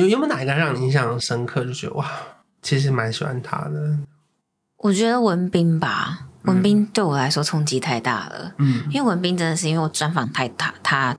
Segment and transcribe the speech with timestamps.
[0.00, 1.64] 有有没有哪一个让你印象深刻？
[1.64, 2.10] 就觉得哇，
[2.62, 3.98] 其实蛮喜欢他的。
[4.78, 8.54] 我觉得文斌吧，文斌对我来说冲击太大了。
[8.58, 11.16] 嗯，因为文斌真的是因为我专访太他他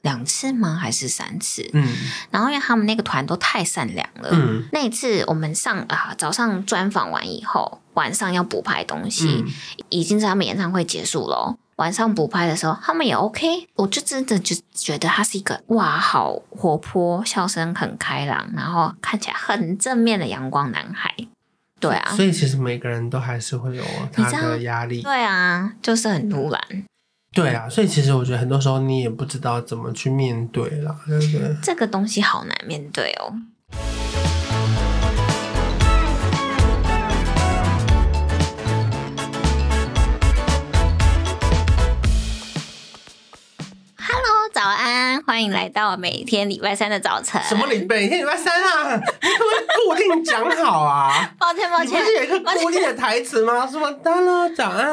[0.00, 0.74] 两次吗？
[0.74, 1.68] 还是三次？
[1.74, 1.86] 嗯，
[2.30, 4.30] 然后因为他们那个团都太善良了。
[4.32, 9.52] 嗯，那一次我们上啊早上专访完以后，晚上要补拍东西，嗯、
[9.90, 11.58] 已经是他们演唱会结束了。
[11.76, 13.68] 晚上补拍的时候，他们也 OK。
[13.74, 21.12] 我就真的就觉得他是一个哇，好活泼，笑声很开朗，然后看起来很正面的阳光男孩。
[21.80, 25.02] 对啊，所以其实每个人都还是会有他的压力。
[25.02, 26.60] 对啊，就是很突然。
[27.32, 31.56] 对啊，所以其实我觉得很多时候你也不知道怎么去面对啦，对不对？
[31.60, 33.34] 这个东西好难面对哦。
[45.34, 47.42] 欢迎来到每天礼拜三的早晨。
[47.42, 47.96] 什么礼拜？
[47.96, 48.94] 每天礼拜三啊？
[48.94, 51.28] 你可不可以固定讲好啊？
[51.36, 51.88] 抱歉，抱歉。
[51.88, 53.66] 你不是有一个固定的台词吗？
[53.68, 54.86] 什么？Hello，早安。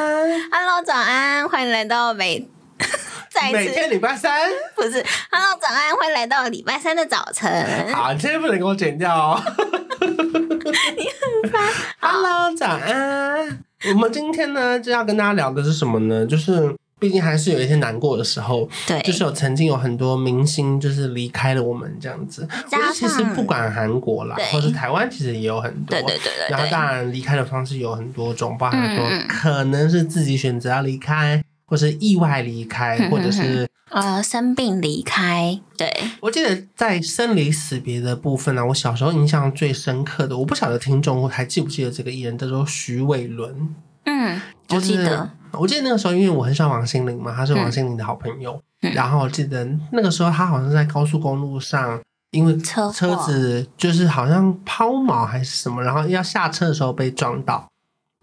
[0.49, 1.47] Hello，早安。
[1.47, 2.49] 欢迎来到每
[3.29, 4.49] 再次每天礼拜三。
[4.75, 5.95] 不是，Hello，早安。
[5.95, 7.94] 欢迎来到礼拜三的早晨。
[7.94, 9.39] 好，今天不能给我剪掉哦。
[10.01, 11.05] 你
[11.44, 11.61] 很烦。
[11.99, 13.63] Hello，早安。
[13.89, 16.25] 我们今天呢，就要跟大家聊的是什么呢？
[16.25, 16.75] 就是。
[17.02, 22.47] 毕竟还是有一些难过的时候，对，就是有曾经有很多明星就是离开了我们这样子。
[22.94, 25.97] 其实不管韩国啦，或者台湾，其实也有很多。
[25.97, 26.49] 对对对对。
[26.52, 35.59] 然后当然离开的方式有很多种，包含说可能是自己选择要离开，或是意外离开，或者是呃生病离开。
[35.75, 43.75] 对，我记得在生离死别的部分呢，我小时候印象最深刻的，我不晓得听众还记不记得这个艺人叫做徐伟伦。
[44.05, 45.31] 嗯，我记得。
[45.53, 48.61] 我记得那个时候，因为我很喜欢王心凌嘛，她是王心凌的好朋友。
[48.83, 57.67] 嗯、然后我记得那个时候，她好像在高速公路上，因为车车子就是好像抛锚还是什么，然后要下车的时候被撞到，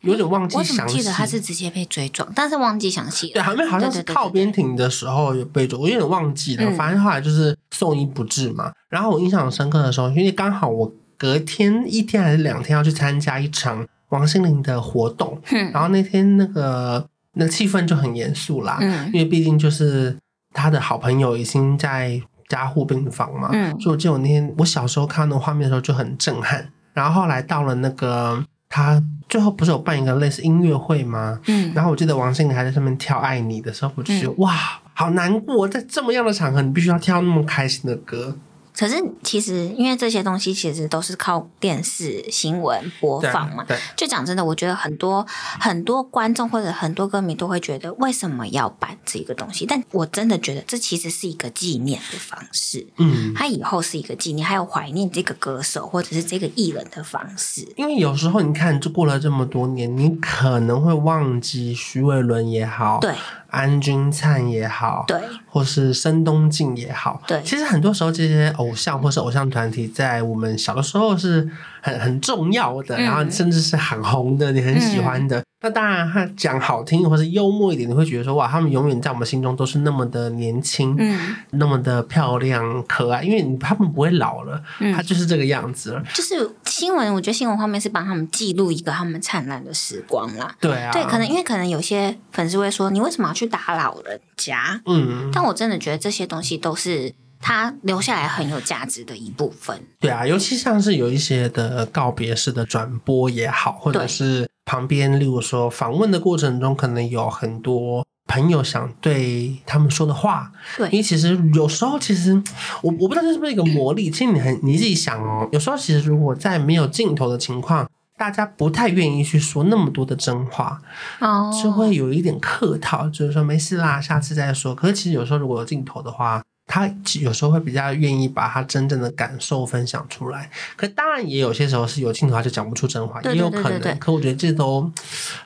[0.03, 0.99] 有点忘记详细。
[0.99, 3.29] 记得她是直接被追撞，但是忘记详细。
[3.29, 6.73] 对，好像好像是靠边停的时候有被撞，我有点忘记了。
[6.73, 8.69] 反正后来就是送医不治嘛。
[8.69, 17.07] 嗯、然后我印象很深刻的时候，因为刚好我隔天一天还是两天要去参加一场王心凌的活动，嗯、然后那天那个。
[17.39, 20.17] 那气氛就很严肃啦，嗯，因为毕竟就是
[20.53, 26.69] 他的好朋友已经在加护病房嘛，嗯，所以我记得我那天我小时候看那画面的时候就很震撼。
[26.95, 31.39] 然后后来到了那个他最后不是有办一个类似音乐会吗？
[31.47, 34.53] 嗯，然后我记得王心凌还在上面跳《爱你》的时候，我就觉得、嗯、哇，
[34.95, 38.37] 好难过，在这么样的场合，你必须要跳那么开心的歌。
[38.79, 38.95] 可是
[39.25, 43.67] 其实，因为这些东西其实都是靠电视新闻播放嘛。
[43.97, 45.27] 就讲真的，我觉得很多
[45.59, 49.67] 很多观众或者很多歌迷都会觉得，为什么要办这个东西？
[49.67, 52.87] 但我真的觉得，这其实是一个纪念的方式。
[52.99, 57.67] 嗯，他以后是一个纪念，还有怀念这个歌手或者是这个艺人的方式。
[57.77, 63.13] 因为有时候你看，就过了这么多年，你可能会忘记徐伟伦也好，对。
[63.49, 71.49] 安钧璨也好，对，或是申东靖也好，对，其实很多时候这些偶像或是偶像团体，在我们小的时候是
[71.89, 75.39] 很很重要的，嗯、然后甚至是很红的，你很喜欢的。
[75.39, 86.03] 嗯那当然，他讲好听或是幽默一点，你会觉得说哇，他们永远在我们心中都是那么的年轻，嗯，那么的漂亮可爱，因为他们不会老了，嗯，他就是这个样子了。
[86.15, 90.55] 就是新闻，我觉得新闻画面是帮他们记录一个他们灿烂的时光啦。
[90.61, 94.81] 对啊，对，可能因为可能有些粉丝会说，你为什么要去打扰人家？
[94.87, 99.81] 嗯，但我真的觉得这些东西都是他留下来很有价值的一部分。
[100.01, 104.49] 对啊，尤其像是有一些的告别式的转播也好，或者是。
[104.71, 110.53] 旁边，例如说访问的过程中，可能有很多朋友想对他们说的话。
[110.77, 112.35] 对，因为其实有时候，其实
[112.83, 114.11] 我我不知道这是不是一个魔力。
[114.11, 117.89] 其实你很你自己想哦，有时候其实如果在没有镜头的情况，
[118.19, 120.79] 大家不太愿意去说那么多的真话，
[121.21, 124.75] 哦，就会有一点客套，就是说没事啦，下次再说。
[124.75, 126.43] 可是其实有时候如果有镜头的话。
[126.69, 126.89] 他
[127.21, 133.99] 有时候会比较愿意把他真正的感受分享出来，可当然也有些时候是有镜头他就讲不出真话，也有可能。
[133.99, 134.93] 可我觉得这都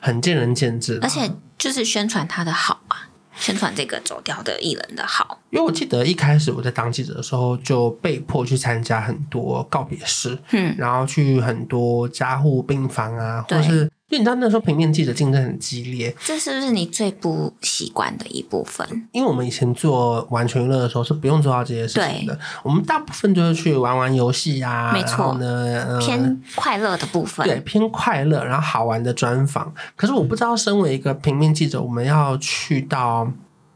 [0.01, 0.99] 很见仁见智。
[1.01, 3.07] 而且就是宣传他的好啊，
[3.37, 5.39] 宣传这个走掉的艺人的好。
[5.49, 13.89] 因为我记得一开始我在当记者的时候，就被迫去参加很多告别式，嗯，然后去很多加护病房啊，或是。
[14.13, 18.87] 因为你知道那时候平面记者竞争很激烈，这是不是你最不习惯的一部分？
[19.11, 29.73] 因为我们以前做完全娱乐的时候是不用做到这些事情的，我们大部分就是去玩玩游戏呀，没错呢，呃、偏快乐的部分，对，偏快乐，然后好玩的专访。
[29.95, 33.27] 可是我不知道，身为一个平面记者，我们要去到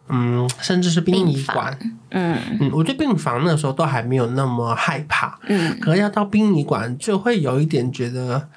[0.09, 1.77] 嗯，甚至是殡仪馆，
[2.11, 8.47] 嗯嗯，我对病房那时候都还没有那么害怕，嗯，可是要到殡仪馆就会有一点觉得，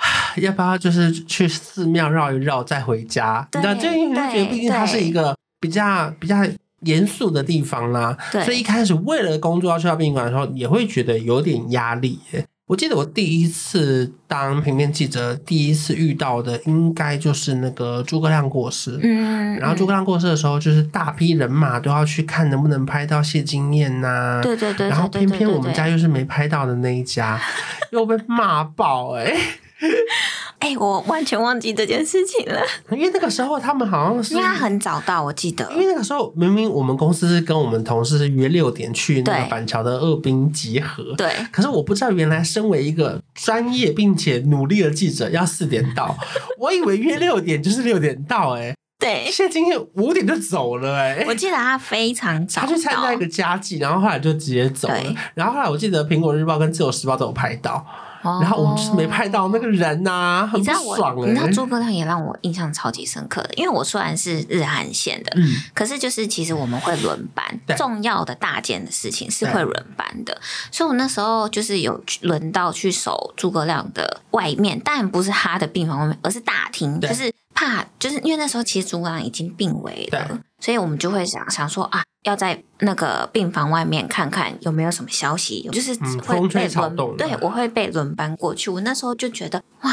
[0.40, 3.46] 要不要就是去寺庙绕一绕再回家？
[3.54, 6.36] 你知道，就因为觉得毕竟它是一个比较比较
[6.80, 12.46] 严肃的地方啦，所以一开始为了工作要去到殡仪馆的时候，也会觉得有点压力耶。
[12.66, 18.96] 我记得我第一次当平面记者，第一次遇到的应该就是那个诸葛亮过世。
[19.02, 24.38] 嗯，然后诸葛亮过世的时候，就是大批人马都要去看能不能拍到谢金燕呐。
[24.40, 24.88] 对对对。
[24.88, 27.40] 然后偏偏我们家又是没拍到的那一家，
[27.90, 29.38] 又被骂爆哎、欸。
[30.60, 32.60] 哎、欸，我完全忘记这件事情了。
[32.92, 35.66] 因为那个时候他们好像是，因为他很早到，我记得。
[35.72, 41.32] 因为那个时候明明我们公司是跟我们同事是约六点去那个板桥的二兵集合，对。
[41.50, 46.14] 可是我不知道，原来身为一个专业并且努力的记者，要四点到。
[46.58, 49.30] 我以为约六点就是六点到、欸，哎，对。
[49.30, 51.24] 现在今天五点就走了、欸，哎。
[51.26, 55.14] 我记得他非常早，他去参加一个家祭，然后后来就直接走了。
[55.34, 57.86] 然后后来我记得苹果日报跟自由时报都有拍到。
[58.22, 70.38] 然后我们就是没拍到那个人呐、啊，很不爽、欸、你知道诸葛亮也让我印象超级深刻的，因为我虽然是日韩线的，嗯，可是就是其实我们会轮班，重要的大件的事情是会轮班的，
[70.70, 82.02] 所以我那时候就是有轮到去守诸葛亮的外面，当然不是他的病房外面，而是大厅，就是怕就是因为那时候其实诸葛亮已经病危了，所以我们就会想想说啊。
[82.24, 88.70] 要在那个病房外面看看有没有什么消息，就是会被轮，对，我会被轮班过去。
[88.70, 89.92] 我那时候就觉得，哇，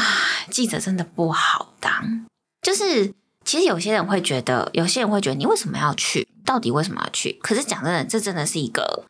[0.50, 2.26] 记者真的不好当。
[2.60, 3.14] 就是
[3.44, 6.28] 其实有些人会觉得，有些人会觉得你为什么要去？
[6.44, 7.38] 到底为什么要去？
[7.42, 9.04] 可是讲真的，这真的是一个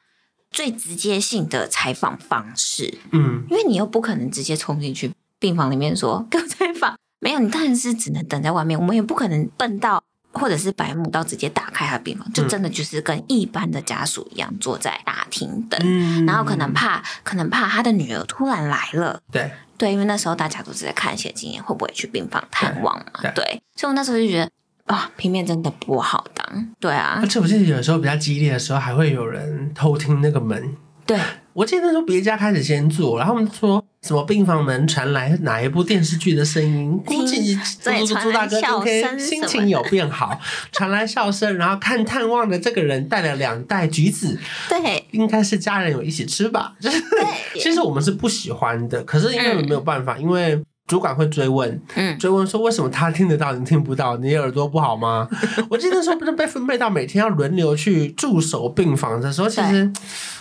[0.50, 2.98] 最直接性的采访方式。
[3.10, 8.78] 嗯，因为你又不可能直接冲进去病房里面说给我采访，没有，你当然是只能等在外面。
[8.78, 10.02] 我们也不可能笨到。
[10.32, 19.50] 或者是白木刀直接打开他的病房，就真的就是跟一般的家属一样坐在大厅等，嗯，然后可能怕，可能怕他的女儿突然来了，对。
[19.78, 24.50] 对，因为那时候大家都是在看谢金燕会不会去病房探望嘛，对，对，所以我那时候就觉得
[24.86, 30.74] 啊、哦，平面真的不好当，对啊，而且我记得有时候比较激烈的时候，还会有人偷听那个门，
[31.06, 31.16] 对。
[31.52, 40.40] 我记得那时候别家开始先做，然后他们说什么病房门传来哪一部电视剧的声音，估计朱朱大哥今天心情有变好，
[40.72, 44.38] 传来笑声，然后看探望的这个人带了两袋橘子，
[44.70, 47.02] 对，应该是家人有一起吃吧，就是
[47.60, 50.58] 其实我们是不喜欢的，可是因为没有办法，嗯、因为。
[50.88, 54.16] 主管会追问，嗯，追问说为什么他听得到，你听不到？
[54.16, 55.28] 你耳朵不好吗？
[55.68, 59.92] 我记得说不是被分配到每天要轮流去驻守病房的时候，其实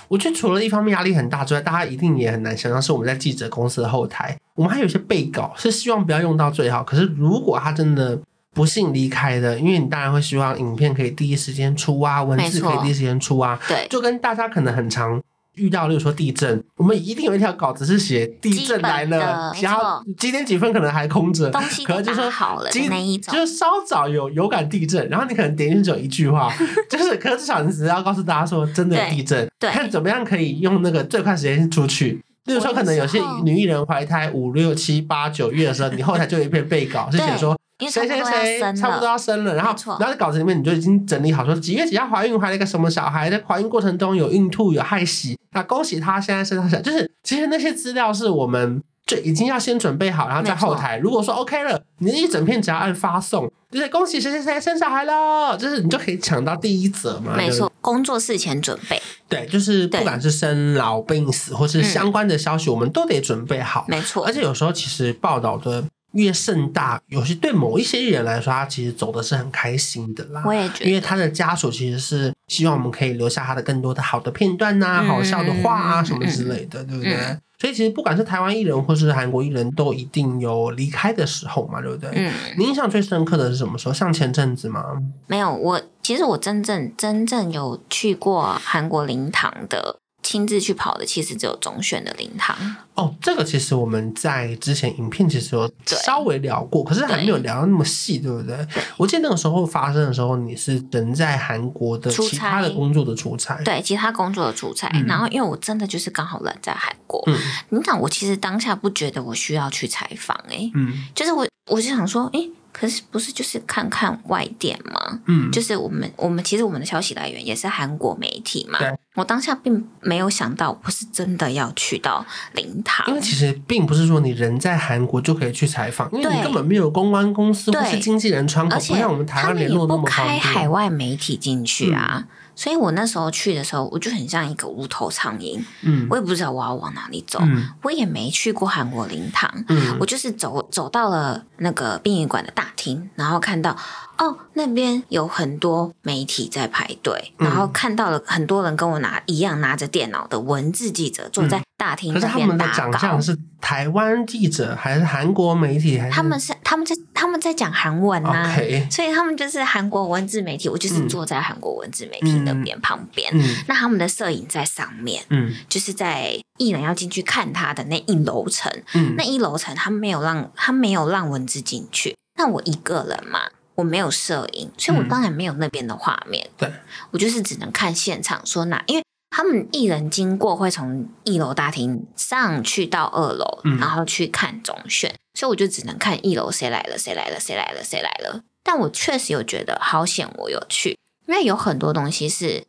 [0.07, 6.83] 我觉得除了一方面压力很大之外，大家一定也很难想象是我们在记者公司的后台，我们还有一些备稿是希望不要用到最好。
[6.83, 8.19] 可是如果他真的
[8.54, 15.21] 不幸离开的，因为你当然会希望影片可以第一时间出啊，文字可以第一时间出啊，对，就跟大家可能很常。
[15.57, 21.51] 遇到，例如说地震，我们一定有一条稿子是写地震来了，然后几点几分可能还空着，
[21.86, 26.51] 可能就说好了，那一种就是稍早有有感地震，然后你可能点进去只有一句话，
[26.89, 32.21] 就是可是至少你只要告诉大家说真的有地震，看怎么样可以用那个最快时间出去。
[32.45, 37.57] 例如说，可能有些女艺人怀胎五六七八九月的时候，你后台就有一篇备稿是写说。
[37.79, 57.33] 谁谁谁差不多要生了，然后然后在稿子里面你就已经整理好说几月几号怀孕，怀了一个什么小孩，在怀孕过程中有孕吐有害喜，那恭喜他现在生下小孩，就是其实那些资料是我们就已经要先准备好，然后在后台如果说 OK 了，你一整片只要按发送，就是恭喜谁谁谁生小孩了，就是你就可以抢到第一则嘛。
[57.37, 58.99] 没错，工作事前准备，
[59.30, 63.85] 对，就是不管是生老病死或是相关的消息，我们都得准备好。
[63.87, 65.83] 没错，而且有时候其实报道的。
[66.18, 70.44] 越盛大，有些对某一些艺人来说，他其实走的是很开心的啦。
[70.45, 77.14] 我也觉得，因为他的家属其实是希望我们可以留下他的更多的好的片段呐、啊嗯、好笑的话啊什么之类的，嗯、对不对？
[77.14, 82.09] 嗯、所以其实不管是台湾艺人或是韩国艺人都一定有离开的时候嘛，对不对？
[82.16, 82.33] 嗯。
[82.57, 83.94] 你印象最深刻的是什么时候？
[83.94, 84.83] 像前阵子吗？
[85.28, 90.00] 没有，我其实我真正真正有去过韩国灵堂的。
[90.27, 92.53] 亲自去跑的其实只有中选的灵堂
[92.95, 98.57] 哦，这个其实我们在之前影片其实有稍微聊过，可是还没有聊到那么细，对不对？
[98.73, 104.91] 对，我记得那个时候发生的时候，你是人在韩国的其他的工作的出差，对，其他工作的出差。
[104.93, 112.49] 嗯、然后因为我真的就是刚好人在韩国，嗯，你想我其实当下不觉得我需要去采访，哎，嗯，就是我我就想说，哎。
[112.79, 115.19] 可是不是就是看看外电吗？
[115.25, 118.77] 嗯，就是我们我们其实我们的消息来源也是韩国媒体嘛。
[118.77, 130.39] 对，我当下并没有想到我是真的要去到灵堂，因为其实并不是说你人在韩国就可以去采访，因为你根本没有公关公司或是经纪人窗口，不像我们台湾联络那么方便。
[130.39, 132.23] 开海外媒体进去啊。
[132.25, 132.27] 嗯
[132.57, 143.78] 所以我那时候去的时候，我就很像一个无头苍蝇，嗯，我也不知道我要往哪里走，嗯、我也没去过韩国灵堂，嗯，我就是走走到了那个殡仪馆的大厅，然后看到。
[144.18, 152.33] 哦，那边有很多媒体在排队，然后看到了很多人跟我拿一样拿着电脑的文字记者坐在大厅那边打稿。
[152.33, 156.00] 可是他们的长相是台湾记者还是韩国媒体？
[156.00, 158.92] 还是他们是他们在他们在讲韩文啊，okay.
[158.92, 160.68] 所以他们就是韩国文字媒体。
[160.68, 173.42] 我就是坐在韩国文字媒体那边旁边，嗯，那他们的摄影在上面，嗯，就是在艺人要进去看他的那一楼层，嗯，那一楼层他没有让他没有让文字进去，那我一个人嘛。
[173.77, 176.45] 我没有摄影，所以我当然没有那边的画面。
[176.45, 176.73] 嗯、对，
[177.11, 188.41] 我就是只能看现场说哪，因为他们艺人经过会从一楼大厅上去到二楼，嗯，然后去看总选，所以我就只能看一楼谁来了，谁来了，谁来了，谁来了。
[188.63, 192.65] 但我确实有觉得好险，我有去，因为有很多东西是。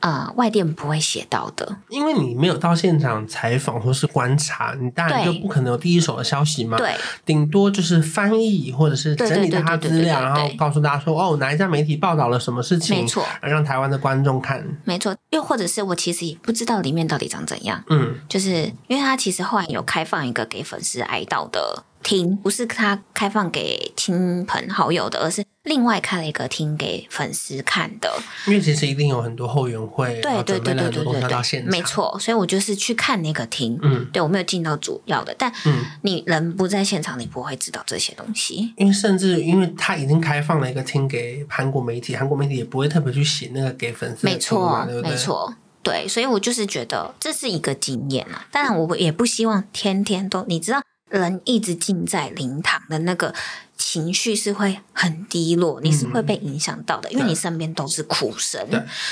[0.00, 6.78] 啊、呃，外电不会写到的，因为你没有到现场采访或是观察，你当然就不可能有第一手的消息嘛。
[6.78, 14.64] 对，顶多就是翻译或者是整理他资料，然后告诉大家说，哦，哪一家媒体报道了什么事情，没错，让台湾的观众看。
[14.84, 17.82] 没错，又或者是我其实也不知道里面到底长怎样。
[17.88, 21.84] 嗯，就是因为他其实后来有开放一个给粉丝哀悼的。
[22.08, 28.10] 厅不是他开放给亲朋好友的，而是另外开了一个厅给粉丝看的。
[28.46, 32.16] 因为其实一定有很多后援会，对对对对对对对，没错。
[32.18, 38.72] 所以我就是去看那个厅，嗯，对我没有进到主要的，但嗯，你人不在现场，你不会知道这些东西。
[38.78, 46.08] 因为甚至因为他已经开放了一个厅给韩国媒体，韩国媒体也不会特别去写那个给粉丝，没错，没错，对。
[46.08, 48.46] 所以我就是觉得这是一个经验啊。
[48.50, 50.80] 当然，我也不希望天天都，你知道。
[51.08, 53.34] 人一直浸在灵堂的那个
[53.76, 58.60] 情绪是会很低落，你是会被影响到的，嗯，因为你身边都是哭声。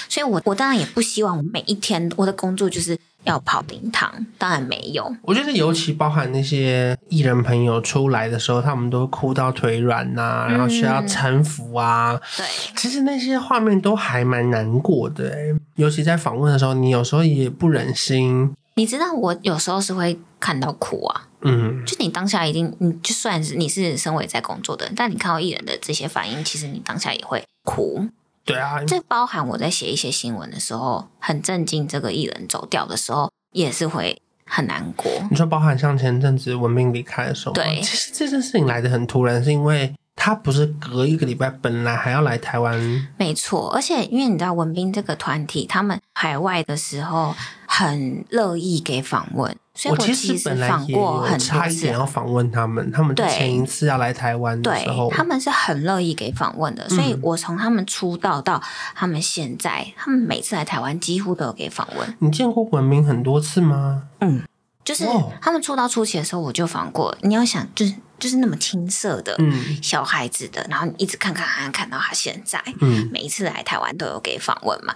[0.09, 5.15] 所以我我当然也不希望我每一天我的工作就是要跑灵堂，当然没有。
[5.23, 12.21] 我觉得尤其包含那些艺人朋友出来的时候，他们都哭到腿软呐，啊，然后需要搀扶啊，嗯。
[12.37, 15.35] 对，其实那些画面都还蛮难过的，
[15.77, 18.53] 尤其在访问的时候，你有时候也不忍心。
[18.79, 28.07] 你知道我有时候是会看到哭啊，嗯，就你当下一定，你就算是你是身为在工作的人，但你看到艺人的这些反应，其实你当下也会哭。
[28.45, 35.11] 对啊，这包含我在写一些新闻的时候，很震惊这个艺人走掉的时候，也是会很难过。
[35.29, 39.93] 你说包含像前阵子文彬离开的时候，对，其实这件事情来的很突然，是因为。
[40.19, 43.07] 他不是隔一个礼拜本来还要来台湾？
[43.19, 47.35] 没错，而且因为你知道文斌这个团体，他们海外的时候
[47.67, 52.91] 很乐意给访问，所以我其实本来访过很差一点要访问他们。
[52.91, 56.89] 他们前一次要来台湾的时候，他们是很乐意给访问的。
[56.89, 58.61] 所以我从他们出道到
[58.95, 62.17] 他们现在，他们每次来台湾几乎都有给访问。
[62.21, 64.05] 你见过文明很多次吗？
[64.21, 64.43] 嗯，
[64.83, 65.07] 就是
[65.41, 67.17] 他们出道初期的时候，我就访过。
[67.21, 67.95] 你要想，就是。
[68.19, 69.39] 就是那么青涩的
[69.83, 74.95] 小孩子的，嗯、然后你一直看看看看到他现在，嗯，每一次来台湾都有给访问嘛，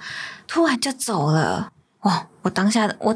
[0.49, 1.71] 突然就走了，
[2.05, 2.27] 哇！
[2.41, 3.15] 我当下的我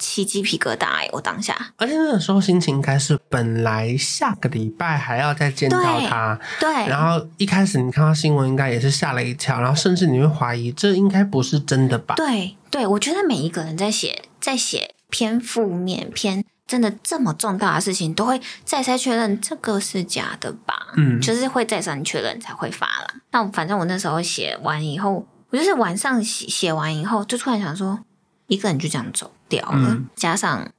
[0.00, 12.16] 起鸡皮疙瘩哎，我当下，而且那个时候心情应该是本来下个礼拜还要再见到他，对，然后一开始你看到新闻应该也是吓了一跳，然后甚至你会怀疑这应该不是真的吧？
[12.16, 16.44] 对，对，我觉得每一个人在写在写偏负面偏。
[16.66, 20.92] 真的这么重大的事情，都会再三确认这个是假的吧？
[20.96, 23.14] 嗯，就是会再三确认才会发了。
[23.32, 27.98] 那反正我那时候写完以后，我就是晚上写写完以后，就突然想说，
[28.46, 29.90] 一个人就这样走掉了。
[29.90, 30.72] 嗯，加上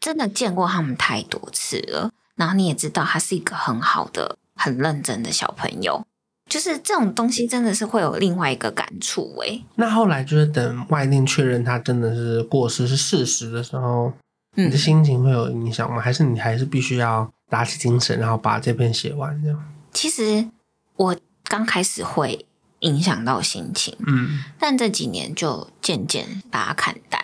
[0.00, 6.06] 真的见过他们太多次了，然后你也知道他是一个很好的、很认真的小朋友，
[6.48, 9.62] 就是这种东西真的是会有另外一个感触诶。
[9.74, 14.14] 那后来就是等外电确认他真的是过失是事实的时候。
[14.56, 16.00] 你的心情会有影响吗？
[16.00, 19.74] 还是你还是必须要打起精神，然后把这篇写完这样？
[19.92, 20.48] 其实
[20.94, 22.46] 我刚开始会
[22.78, 27.20] 影响到心情，嗯，但这几年就渐渐把它看淡，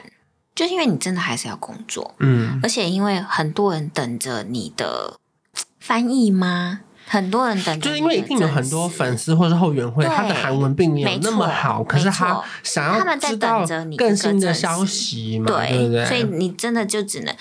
[0.60, 5.18] 就是因为你真的还是要工作，嗯，而且因为很多人等着你的
[5.78, 6.80] 翻译吗？
[7.06, 16.04] 很多人等，就是因为一定有很多粉丝或是后援会，他的韩文并没有那么好，可是他想要知道更新的消息嘛，对，对不对？
[16.04, 17.34] 所以你真的就只能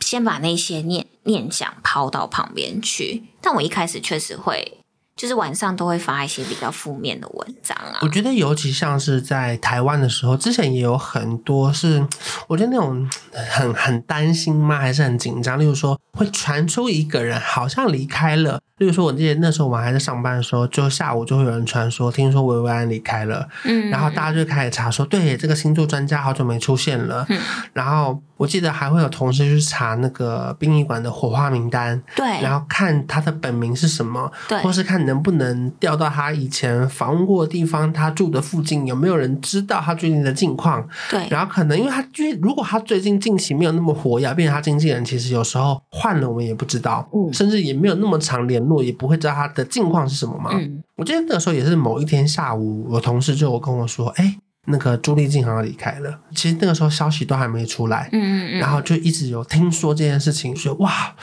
[0.00, 3.22] 先把那些念念想抛到旁边去。
[3.40, 4.79] 但我一开始确实会
[5.20, 7.98] 就是晚上都会发一些比较负面的文章啊。
[8.00, 12.02] 我觉得尤其像是在台湾的时候，之前也有很多是，
[12.48, 13.06] 我觉得那种
[13.50, 14.78] 很很担心吗？
[14.78, 15.60] 还是很紧张？
[15.60, 18.60] 例如说，会传出一个人好像离开了。
[18.78, 23.46] 例如说，我记得那时候我们还在上班的时候，就下午就会有人传说，听说维维安离开了。
[23.64, 27.26] 嗯，然后大家就开始查说，对，这个星座专家好久没出现了。
[27.28, 27.38] 嗯，
[27.74, 40.88] 然后我记得还会有同事去查那个殡仪馆的火化名单，对，然后看他的本名是什么，对，或是看能不能调到他以前访问过的地方，他住的附近有没有人知道他最近的近况。
[41.10, 50.50] 对，然后可能因为他，因为如果他最近近期没有那么活跃，变成他经纪人，其实有时候换了我们也不知道，嗯，甚至也没有那么常联络，也不会知道他的近况是什么嘛。
[50.54, 54.38] 嗯，我记得那个时候也是某一天下午，我同事就有跟我说，哎。
[54.66, 61.16] 那个朱丽静好像离开了，其实那个时候消息都还没出来，嗯嗯嗯，然后就一直有听说这件事情，说哇，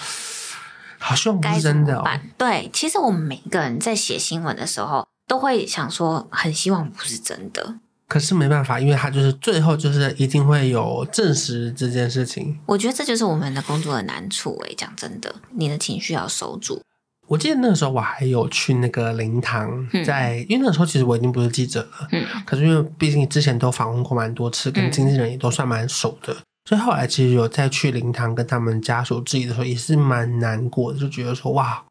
[0.98, 2.04] 好希望不是真的哦。
[2.36, 7.76] 对，其实我们每个人在写新闻的时候，都会想说，很希望不是真的。
[8.08, 12.58] 可是没办法，因为他就是最后就是一定会有证实这件事情。
[12.66, 16.82] 我觉得这就是我们的工作的难处诶，讲真的，你的情绪要收住。
[17.28, 31.84] 我记得那个时候我还有去那个灵堂，在、嗯、因为那个时候其实我已经不是记者了，嗯，可是因为毕竟之前都访问过蛮多次，跟经纪人也都算蛮熟的，嗯、所以后来其实有再去灵堂跟他们家属致意的时候，也是蛮难过的，就觉得说哇，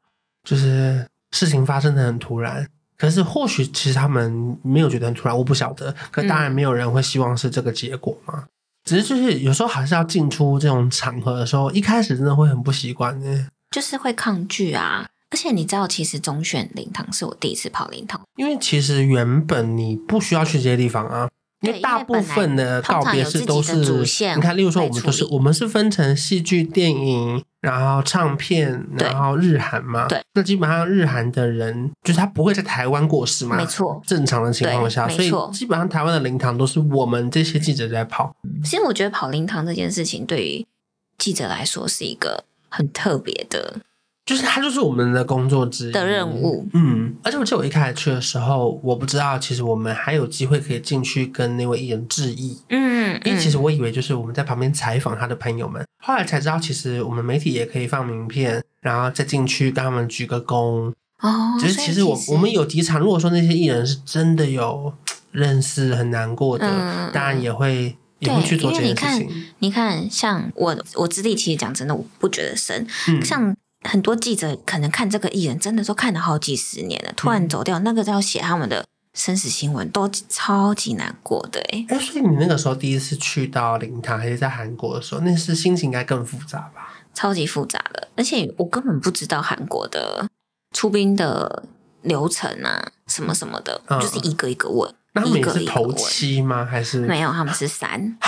[0.43, 2.67] 就是事情发生的很突然。
[2.97, 5.95] 可是或许其实他们没有觉得很突然，我不晓得。
[6.11, 8.49] 可当然没有人会希望是这个结果嘛，嗯、
[8.85, 15.07] 只是就是有时候还是要进出这种场合的时候，一开始真的会很不习惯呢，就是会抗拒啊。
[15.31, 21.29] 而且你知道，其实中选灵堂是我第一次跑灵堂，因为其实原本你不需要去这些地方啊，
[21.67, 23.77] 因为大部分的告别式都是，
[24.35, 38.35] 你看，例如说我们都是我们是分成戏剧、电影，然后唱片，然后日韩嘛，对，那基本上日韩的人就是他不会在台湾过世嘛，没错，正常的情况下，所以基本上台湾的灵堂都是我们这些记者在跑。
[38.65, 40.67] 其实我觉得跑灵堂这件事情对于
[41.19, 43.81] 记者来说是一个很特别的。
[44.27, 46.69] 就是他，就是我们的工作之一的任务。
[46.73, 52.59] 嗯，而且我记得我一开始去的时候，我不知道其实我们还有机会可以进去跟那位艺人致意。
[52.71, 60.93] 嗯，因为其实我以为就是我们在旁边采访他的朋友们，后来才知道其实我们媒体也可以放名片，然后再进去跟他们鞠个躬。
[61.21, 64.93] 哦，只是其实我我们有几场，如果说那些艺人是真的有
[65.31, 69.21] 认识很难过的，嗯、当然也会也会去做这件事情。
[69.21, 73.57] 因为你看，你看，像我我资历其实讲真的，我不觉得深，嗯、像。
[73.83, 78.85] 很多记者可能看这个艺人，真的都看了好几十年了，突然走掉，嗯、那个要写他们的
[79.15, 81.87] 生死新闻，都超级难过的哎。
[81.89, 86.95] 哎，所以你那个时候第一次去到灵堂，还是在韩国的时候，那是心情应该更复杂吧？
[87.15, 90.29] 超级复杂的，而且我根本不知道韩国的
[90.73, 91.65] 出兵的
[92.03, 94.93] 流程啊，什么什么的，嗯、就是一个一个问。
[95.13, 96.65] 那他们也是头七吗？
[96.65, 97.33] 还是没有？
[97.33, 98.19] 他们是三。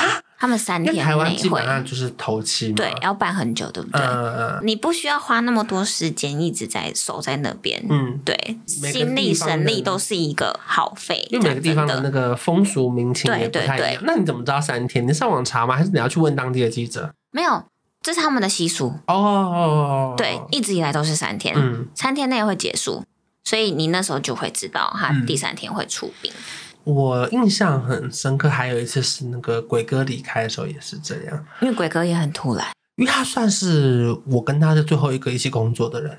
[0.41, 4.01] 他们三天内会，台湾基本上就是头七，对，要办很久，对不对？
[4.01, 14.03] 嗯、你不需要花那么多时间一直在守在那边，嗯，对，心力神力都是一个耗费，因为每个地方的那个风俗民情也不太一样。
[14.07, 15.05] 那你怎么知道三天？
[15.05, 15.75] 你上网查吗？
[15.75, 17.13] 还是你要去问当地的记者？
[17.33, 17.65] 没有，
[18.01, 20.15] 这是他们的习俗哦，哦。
[20.17, 23.03] 对，一直以来都是三天，嗯，三天内会结束，
[23.43, 26.31] 所以你那时候就会知道，他第三天会出殡。
[26.33, 32.65] 嗯我印象很深刻，还有一次是那个鬼哥离开的时候也是这样，因为鬼哥也很突然，
[32.97, 36.17] 因为他算是我跟他是最后一个一起工作的人。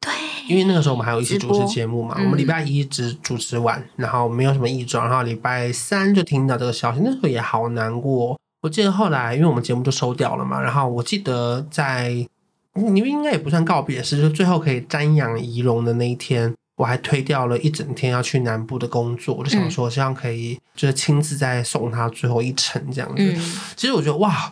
[0.00, 0.12] 对，
[0.48, 8.36] 因为那个时候我们还有一起主持节目嘛，嗯、我们礼拜一直主持完，然后没有什么异状，然后礼拜三就听到这个消息，那时候也好难过。
[8.62, 12.26] 我记得后来因为我们节目就收掉了嘛，然后我记得在
[12.74, 16.52] 你们应该也不算告别式，就最后可以瞻仰遗容的那一天。
[16.80, 23.16] 我还推掉了一整天要去南部的工作，我就想说，希望可以就是亲自再送他最后一程这样子。
[23.22, 23.36] 嗯、
[23.76, 24.50] 其实我觉得哇，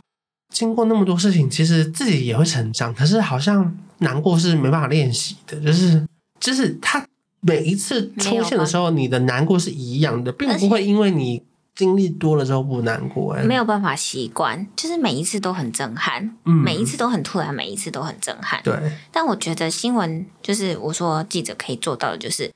[0.53, 2.95] 经过那么多事情，其实自己也会成长。
[2.95, 6.07] 可是好像难过是没办法练习的，就是
[6.39, 7.03] 就是他
[7.41, 11.43] 每一次出现的时候，你的难过是一样的，并不会因为你。
[11.79, 18.61] 经历多了之后不难过，欸，没有办法习惯，就是每一次都很震撼，嗯，每一次都很突然，每一次都很震撼。
[18.65, 18.75] 对，
[19.13, 22.53] 但我觉得新闻就是我说记者可以做到的，就是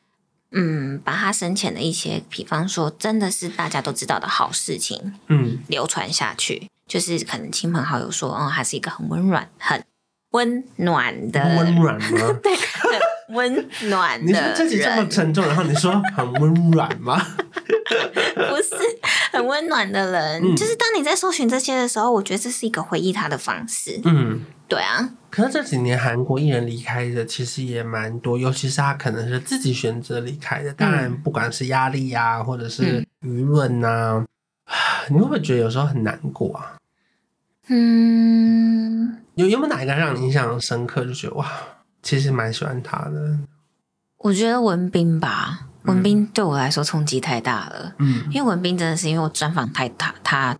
[0.51, 9.85] 嗯，把他生前的一些，比方说真的是大家都知道的好事情，嗯，流传下去，就是可能亲朋好友说，嗯，他是一个很温暖、很
[10.33, 12.33] 温暖的温暖吗？
[12.43, 12.53] 对，
[13.33, 14.27] 温暖的。
[14.27, 17.21] 你说这集这么沉重，然后你说 很温暖吗？
[18.35, 18.75] 不是
[19.33, 24.01] 很温暖的人，嗯、就是当你在搜寻这些的时候，我觉得这是一个回忆他的方式。
[24.05, 25.11] 嗯，对啊。
[25.31, 30.73] 可是这几年韩国艺人离开的其实也蛮多，尤其是他可能是自己选择离开的。
[30.75, 34.25] 当然，不管是压力呀、啊，或者是舆论呐，
[35.09, 36.77] 你会不会觉得有时候很难过啊？
[37.69, 41.51] 嗯，有有没有哪一个让你印象深刻，就觉得哇，
[42.03, 43.39] 其实蛮喜欢他的？
[44.19, 47.95] 我觉得文斌吧，文斌对我来说冲击太大了。
[47.99, 50.57] 嗯，因为文斌真的是因为我专访太他他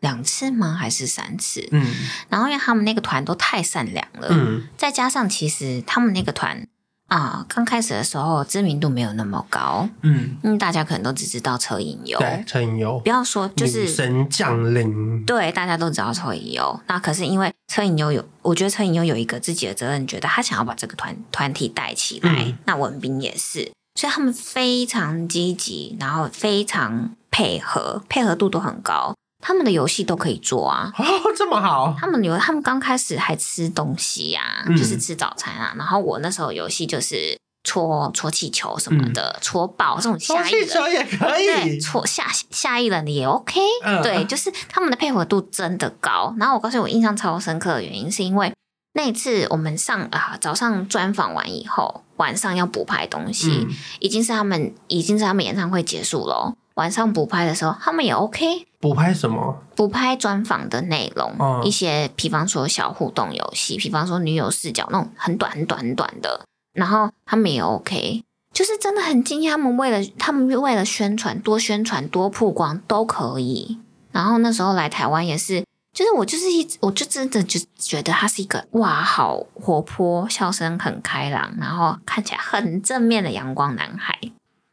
[0.00, 0.74] 两次吗？
[0.74, 1.66] 还是三次？
[1.72, 1.86] 嗯，
[2.28, 6.66] 然后因为他们那个团都太善良了，嗯，再加上其实他们那个团。
[7.08, 16.80] 啊，刚开始的时候知名度没有那么高，嗯，因为大家可能都只知道车银优，对，车银优，不要说就是神降临，对，大家都知道车银优。
[16.88, 22.44] 那可是因为车银优有，我觉得车银优有一个自己的责任，觉得他想要把这个团团体带起来。
[22.46, 29.14] 嗯、那文斌也是，所以他们非常积极，然后非常配合，配合度都很高。
[29.46, 30.90] 他们的游戏都可以做啊！
[30.96, 31.04] 哦，
[31.36, 31.94] 这么好！
[32.00, 35.74] 他们有，他们刚开始还吃东西呀、啊，嗯、就是吃早餐啊。
[35.76, 43.60] 然后我那时候游戏就是戳戳气球什么的，戳、嗯、爆这种下一人，戳气球也可以，戳下下一人的也 OK。
[43.82, 46.34] 嗯、对，就是他们的配合度真的高。
[46.38, 48.50] 然后我告诉你，我印象超深刻的原因，是因为
[48.94, 56.54] 那一次我们上啊早上专访完以后，晚上要补拍东西，嗯、已经是他们已经是他们演唱会结束了。
[56.76, 58.66] 晚上补拍的时候，他们也 OK。
[58.80, 59.62] 补拍什么？
[59.76, 69.52] 补拍专访的内容，哦、一些，比方说小互动游戏，比方说女友视角那种很短、很短、很短的，然后他们也 OK，就是真的很惊讶。
[69.52, 73.78] 他们为了他们为了宣传，多宣传、多曝光都可以。
[74.12, 84.18] 然后那时候来台湾也是，就是我就是一直，我就真的就觉得他是一个哇，好活泼，笑声很开朗，然后看起来很正面的阳光男孩。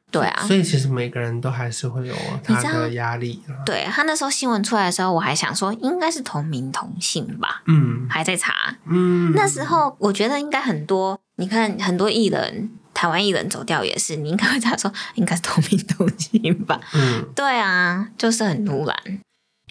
[0.10, 3.42] 对啊，所以其实每个人都还是会有他的压力。
[3.66, 18.98] 对，他那时候新闻出来的时候，我还想说应该是同名同姓吧，嗯，还在查，嗯，那时候我觉得应该很多，你看很多艺人，台湾艺人走掉也是，你应该会查说应该是同名同姓吧，嗯，对啊，就是很突然，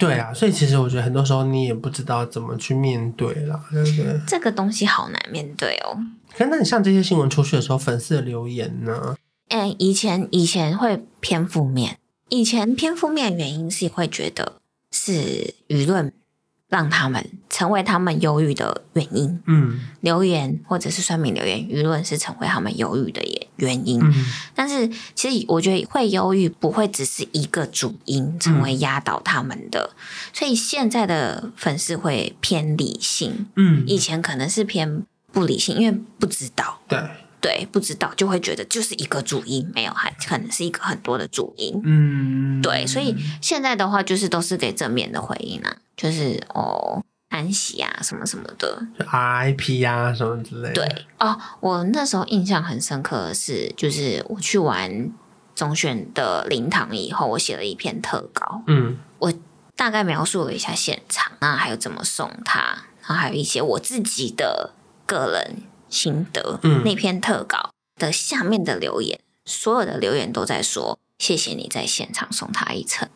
[0.01, 4.21] 对啊，所以其实我觉得很多时候你也不知道怎么去面对啦，对不对？
[4.27, 5.97] 这个东西好难面对哦。
[6.33, 9.15] 可是那你像这些新闻出去的时候，粉丝的留言呢？
[9.49, 11.99] 哎，以前以前会偏负面，
[12.31, 14.55] 以前偏负面的原因是会觉得
[14.91, 16.13] 是舆论
[16.71, 19.43] 让他们成为他们忧郁的原因。
[19.47, 23.21] 嗯，留言或者是酸民留言，舆论是成为他们忧郁的
[23.57, 24.01] 原因。
[24.03, 24.15] 嗯，
[24.55, 29.97] 但是其实我觉得会忧郁不会只是一个主因成为压倒他们的，嗯，
[30.33, 33.47] 所以现在的粉丝会偏理性。
[33.57, 36.79] 嗯，以前可能是偏不理性，因为不知道。
[36.89, 36.99] 对。
[37.41, 41.81] 对，不知道就会觉得就是一个主因，没有，还可能是一个很多的主因。
[41.85, 50.75] 嗯，对，所以现在的话就是都是给正面的回应啊，就是哦，安息啊，什么什么的，RIP 啊，什么之类的。
[50.75, 55.11] 对哦，我那时候印象很深刻的是，就是我去完
[55.55, 58.63] 中选的灵堂以后，我写了一篇特稿。
[58.67, 59.33] 嗯，我
[59.75, 62.61] 大概描述了一下现场那，还有怎么送他，
[63.01, 64.75] 然后还有一些我自己的
[65.07, 65.63] 个人。
[65.91, 73.09] 心得，嗯，那篇特稿的下面的留言，所有的留言都在说谢谢你在现场送他一程。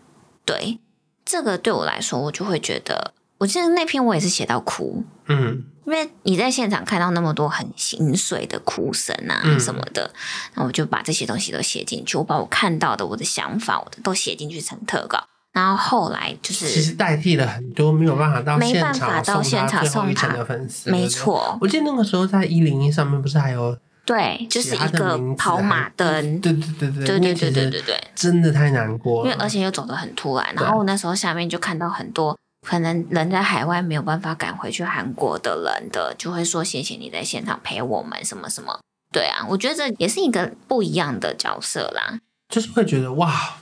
[0.45, 0.79] 对，
[1.25, 10.13] 这个对我来说，我就会觉得，我记得那篇我也是写到哭，嗯，因为你在现场看到那么多很心碎的哭声啊什么的，
[10.55, 15.29] 那、嗯、我就把这些东西都写进去，我把我看到的、我的想法，我的都写进去成特稿。
[15.55, 21.57] 然后后来就是，其实代替了很多没有办法到没办法到现场送他的粉丝，没错。
[21.61, 29.31] 我记得那个时候在一零一上面不是还有对，就是一个跑马灯，对对对对对对对对对对，真的太难过了。
[29.31, 32.37] 因为而且又走得很突然，然后我那时候下面就看到很多
[32.67, 38.77] 可能人在海外没有办法赶回去韩国的人的，就会说谢谢你在现场陪我们什么什么。
[39.13, 43.59] 对啊，我觉得这也是一个不一样的角色啦，就是会觉得哇。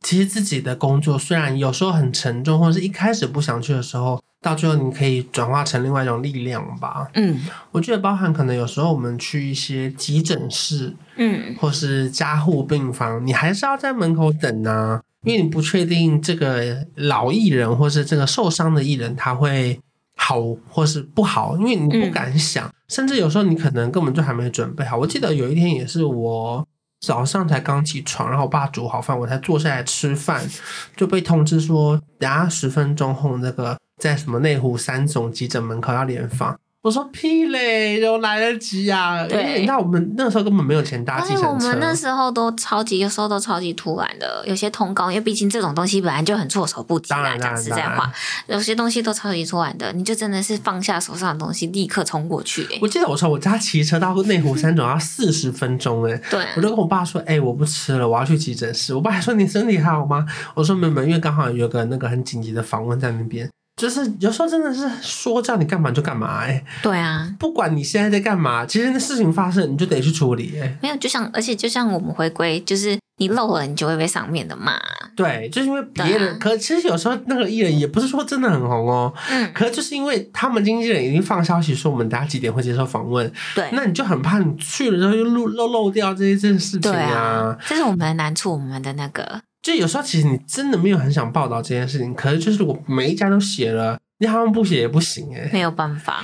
[0.00, 7.06] 其实自己的工作虽然有时候很沉重，或者是一开始不想去的时候，到最后你可以转化成另外一种力量吧。
[7.14, 7.38] 嗯，
[7.70, 19.78] 我觉得包含可能有时候我们去一些急诊室，嗯，或是加护病房，你还是要在门口等啊，因为你不确定这个老艺人或是这个受伤的艺人他会
[20.16, 24.96] 好或是不好，因为你不敢想，嗯，甚至有时候你可能根本就还没准备好。
[24.96, 26.66] 我记得有一天也是我。
[27.00, 30.46] 早上才刚起床，然后我爸煮好饭，我才坐下来吃饭，
[30.94, 36.58] 就被通知说，等下十分钟后那个在什么内湖三总急诊门口要联防。
[36.82, 39.26] 我说屁嘞，都来得及啊！
[39.26, 41.48] 对，因为你知道我们那时候根本没有钱搭计程车。
[41.48, 47.36] 我们那时候都超级，有时候都超级突然的，有些通告，因为毕竟这种东西本来就很措手不及啊。
[47.36, 48.10] 讲实在话，
[48.46, 52.78] 有些东西都超级突然的，你就真的是放下手上的东西，立刻冲过去、欸。
[52.80, 58.94] 我记得我从我家骑车到内湖三总要四十分钟哎、欸， 对，我就跟我爸说，哎、欸，我不吃了，我要去急诊室。
[58.94, 60.24] 我爸还说你身体还好吗？
[60.54, 63.46] 我说没有，因为刚好有个那个很紧急的访问在那边。
[63.80, 70.78] 就是有时候真的是说叫你干嘛就干嘛哎、欸，对啊，不管你现在在干嘛，其实那事情发生你就得去处理哎、欸。
[70.82, 74.78] 没有，就像而且就像我们回归，就是你漏了，你就会被上面的骂。
[75.16, 93.98] 对，就是因为别人，啊、可其实有时候那个艺人也不是说真的很红哦，嗯，可就是因为他们经纪人已经放消息说我们大家几点会接受访问，对，那你就很怕你去了之后又漏漏漏掉这一件事情啊，这是我们的难处，我们的那个，就有时候其实你真的没有很想报道这件事情，可是就是我每一家都写了。
[94.22, 96.22] 你好像不写也不行哎、欸，没有办法，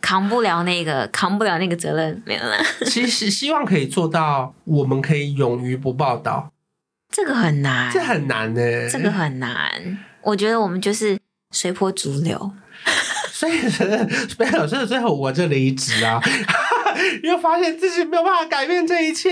[0.00, 2.56] 扛不了那个，扛不了那个责任，没有了。
[2.88, 6.50] 其实希望可以做到，我们可以勇于不报道，
[7.10, 9.98] 这个很难，这很难呢、欸，这个很难。
[10.22, 11.18] 我觉得我们就是
[11.50, 12.52] 随波逐流，
[13.30, 16.18] 所以，所以，所以最后我就离职啊。
[17.22, 19.30] 又发现自己没有办法改变这一切。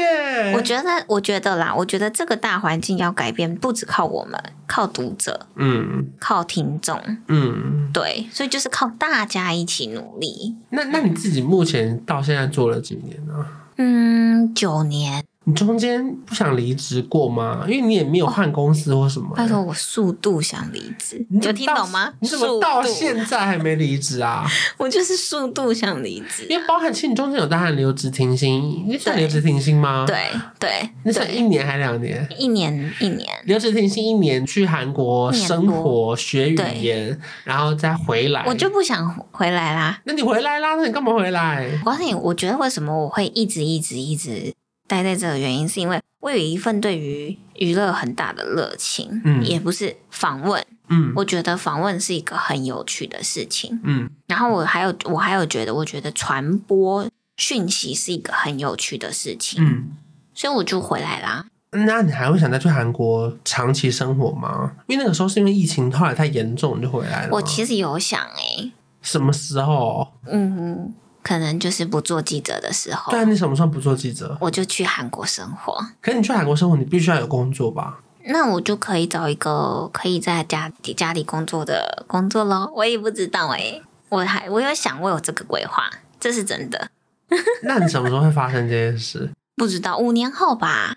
[0.54, 10.56] 我觉得，我觉得啦，我觉得这个大环境要改变，不只靠我们，靠读者，嗯，靠听众，嗯，对，所以就是靠大家一起努力。
[10.70, 13.46] 那，那你自己目前到现在做了几年呢？
[13.76, 15.24] 嗯，九年。
[15.50, 17.64] 你中间不想离职过吗？
[17.66, 19.42] 因为你也没有换公司或什么、欸。
[19.42, 22.12] 拜托，我速度想离职，你有听懂吗？
[22.20, 24.46] 你怎么到现在还没离职啊？
[24.78, 30.04] 我就是速度想离职，因为包含其实你中间有当然留职停薪，你想留职停薪吗？
[30.06, 30.28] 对
[30.60, 32.24] 对，那是一年还两年？
[32.38, 38.44] 一年一年，留职停薪一年，去韩国生活学语言，然后再回来。
[38.46, 39.98] 我就不想回来啦。
[40.04, 40.76] 那你回来啦？
[40.76, 41.68] 那你干嘛回来？
[41.84, 44.54] 我告诉你，我觉得为什么我会一直一直一直。
[44.90, 59.92] 待在这的原因是因为我有一份对于娱乐很大的热情，嗯，也不是访问，嗯，我觉得访问是一个很有趣的事情，嗯，然后我还有我还有觉得，我觉得传播讯息是一个很有趣的事情，嗯，
[60.35, 61.46] 所以我就回来啦。
[61.70, 64.72] 那你还会想再去韩国长期生活吗？
[64.88, 67.29] 因为那个时候是因为疫情后来太严重，你就回来了。
[67.31, 70.09] 我其实有想哎、欸，什么时候？
[70.26, 70.94] 嗯哼。
[71.22, 73.11] 可能就是不做记者的时候。
[73.11, 74.37] 对啊，你什么时候不做记者？
[74.40, 75.74] 我就去韩国生活。
[76.00, 78.00] 可是你去韩国生活，你必须要有工作吧？
[78.24, 82.70] 那我就可以找一个可以在家家里工作的工作咯。
[82.74, 86.90] 我也不知道哎、欸，我还我有想，过有这个规划，这是真的。
[87.64, 89.30] 那你什么时候会发生这件事？
[89.56, 90.96] 不知道，五年后吧。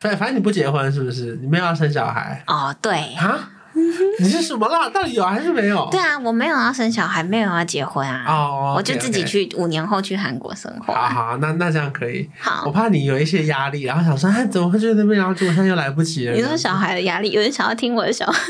[0.00, 1.36] 反反正你不结婚是不是？
[1.40, 2.42] 你没有要生小孩？
[2.46, 3.50] 哦，对啊。
[4.20, 4.88] 你是什么啦？
[4.88, 5.88] 到底有还是没有？
[5.90, 8.24] 对啊，我没有要生小孩，没有要结婚啊。
[8.28, 11.08] 哦，oh, 我就自己去五年后去韩国生活，啊。
[11.08, 12.28] 好好，那那这样可以。
[12.38, 15.18] 好，我怕你有一些压力，然后想说，哎，怎么会去那边？
[15.18, 16.34] 然后结果现在又来不及了。
[16.34, 18.40] 你说小孩的压力，有人想要听我的小孩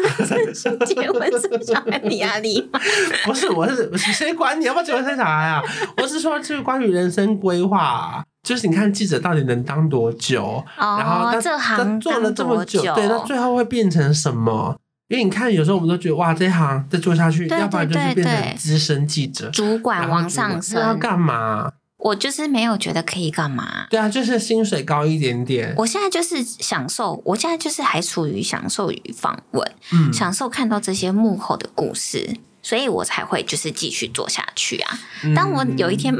[0.84, 2.78] 结婚生小孩的压力吗？
[3.24, 5.62] 不是，我是谁管你要不要结婚生小孩啊？
[5.96, 14.76] 我是说，就是关于人生规划，就是你看记者到底能当多久？Oh, 然后他这行做了这么久，对，那最后会变成什么？
[15.09, 21.73] 因为你看，有时候我们都觉得哇，这一行再做下去，对对对对，要不然就是变成资深记者、主管往上升，要干嘛？
[21.99, 23.87] 我就是没有觉得可以干嘛。
[23.88, 25.75] 对啊，就是薪水高一点点。
[25.79, 34.99] 我现在就是享受，我现在就是还处于享受与访问，嗯，享受看到这些幕后的故事，所以我才会就是继续做下去啊。
[35.23, 36.14] 嗯、当我有一天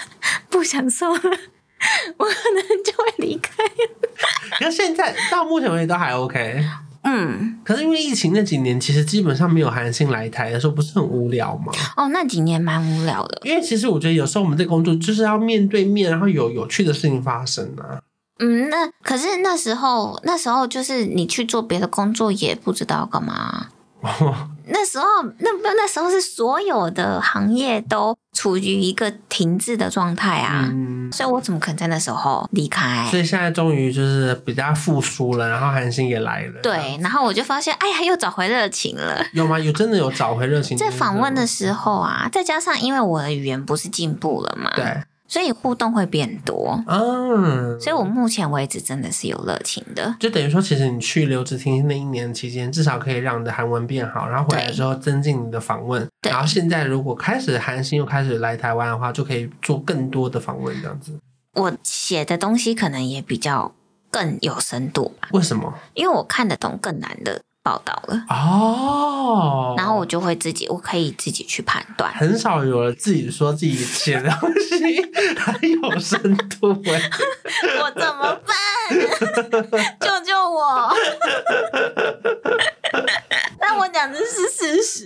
[0.48, 3.52] 不享受了，我可能就会离开。
[4.60, 6.64] 那现在到目前为止都还 OK。
[7.08, 11.72] 嗯，可是因为疫情那几年，其实基本上没有韩星来台的时候，不是很无聊吗？
[11.96, 13.40] 哦，那几年蛮无聊的。
[13.44, 18.02] 因为其实我觉得有时候我们这工作就是要面对面，然后有有趣的事情发生啊。
[18.40, 23.68] 嗯，那可是那时候，那时候就是你去做别的工作，也不知道干嘛。
[24.68, 25.04] 那时候，
[25.38, 33.06] 那不那时候是所有的行业都处于一个停滞的状态啊，嗯、所以我怎么可能在那时候离开？
[33.10, 36.60] 所以现在终于就是比较复苏了，然后韩星也来了。
[36.62, 39.24] 对，然后我就发现，哎呀，又找回热情了。
[39.32, 39.58] 有吗？
[39.58, 40.76] 有真的有找回热情？
[40.76, 44.72] 在访问的时候啊，再加上因为我的语言不是进步了嘛。
[44.74, 44.84] 对。
[45.28, 61.12] 所以互动会变多，嗯，所以我目前为止真的是有热情的，就等于说，其实你去留职停薪那一年期间，至少可以让你的韩文变好，然后回来之后增进你的访问，然后现在如果开始韩星又开始来台湾的话，就可以做更多的访问，这样子。
[61.54, 63.74] 我写的东西可能也比较
[64.10, 65.28] 更有深度吧？
[65.32, 65.72] 为什么？
[65.94, 72.08] 因为我看得懂更难的报道了哦，然后我就会自己，我可以自己去判断。
[72.14, 75.02] 很少有人自己说自己写的东西
[75.36, 77.02] 很有深度哎，
[77.82, 78.54] 我怎么办？
[79.98, 80.94] 救救我！
[83.58, 85.04] 但我讲的是事实。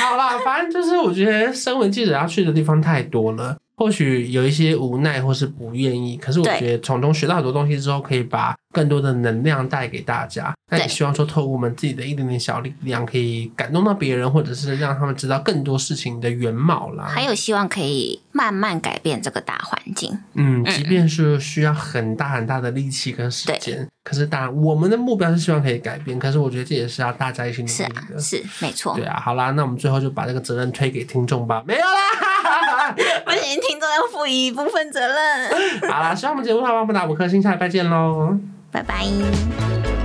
[0.00, 3.58] 好啦，反正就是我觉得身为记者要去的地方太多了。
[3.74, 10.52] 或许有一些无奈或是不愿意，可是我觉得从中学到很多东西之后，可以把更多的能量带给大家。
[10.70, 17.04] 那也希望说，透过我们自己的一点点小力量，可以感动到别人，或者是让他们知道更多事情的原貌啦。
[17.04, 20.18] 还有希望可以慢慢改变这个大环境。
[20.32, 26.18] 嗯，即便是需要很大很大的力气跟时间，可是当然我们的目标是希望可以改变。
[26.18, 28.18] 可是我觉得这也是要大家一起努力的。
[28.18, 28.94] 是啊，是没错。
[28.96, 31.62] 对啊，好啦，那我们最后就把这个责任推给听众吧。
[31.66, 32.92] 没有啦，
[33.26, 35.82] 不行，听众要负一部分责任。
[35.92, 38.38] 好啦，希望我们节目好，帮我们打五颗星，下礼拜见喽，
[38.72, 40.01] 拜拜。